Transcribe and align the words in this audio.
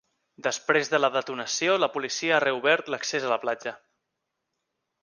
Després 0.45 0.89
de 0.93 0.99
la 1.01 1.11
detonació, 1.17 1.75
la 1.83 1.91
policia 1.99 2.35
ha 2.39 2.43
reobert 2.47 2.91
l’accés 2.95 3.29
a 3.29 3.31
la 3.35 3.41
platja. 3.47 3.79